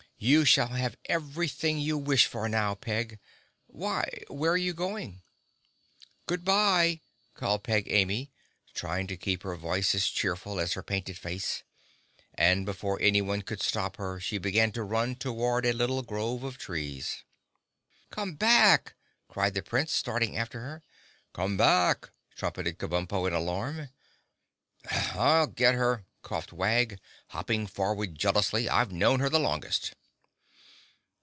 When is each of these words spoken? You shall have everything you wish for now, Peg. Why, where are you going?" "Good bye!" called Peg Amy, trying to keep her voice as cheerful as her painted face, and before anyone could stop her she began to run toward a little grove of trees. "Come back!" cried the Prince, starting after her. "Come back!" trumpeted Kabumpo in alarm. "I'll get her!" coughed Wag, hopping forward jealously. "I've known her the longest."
You 0.23 0.45
shall 0.45 0.67
have 0.67 0.99
everything 1.05 1.79
you 1.79 1.97
wish 1.97 2.27
for 2.27 2.47
now, 2.47 2.75
Peg. 2.75 3.17
Why, 3.65 4.21
where 4.27 4.51
are 4.51 4.55
you 4.55 4.71
going?" 4.71 5.23
"Good 6.27 6.45
bye!" 6.45 7.01
called 7.33 7.63
Peg 7.63 7.87
Amy, 7.91 8.29
trying 8.75 9.07
to 9.07 9.17
keep 9.17 9.41
her 9.41 9.55
voice 9.55 9.95
as 9.95 10.05
cheerful 10.05 10.59
as 10.59 10.73
her 10.73 10.83
painted 10.83 11.17
face, 11.17 11.63
and 12.35 12.67
before 12.67 13.01
anyone 13.01 13.41
could 13.41 13.63
stop 13.63 13.97
her 13.97 14.19
she 14.19 14.37
began 14.37 14.71
to 14.73 14.83
run 14.83 15.15
toward 15.15 15.65
a 15.65 15.73
little 15.73 16.03
grove 16.03 16.43
of 16.43 16.59
trees. 16.59 17.23
"Come 18.11 18.35
back!" 18.35 18.93
cried 19.27 19.55
the 19.55 19.63
Prince, 19.63 19.91
starting 19.91 20.37
after 20.37 20.59
her. 20.59 20.83
"Come 21.33 21.57
back!" 21.57 22.11
trumpeted 22.35 22.77
Kabumpo 22.77 23.25
in 23.25 23.33
alarm. 23.33 23.89
"I'll 25.15 25.47
get 25.47 25.73
her!" 25.73 26.05
coughed 26.21 26.53
Wag, 26.53 26.99
hopping 27.29 27.65
forward 27.65 28.13
jealously. 28.13 28.69
"I've 28.69 28.91
known 28.91 29.19
her 29.19 29.29
the 29.29 29.39
longest." 29.39 29.95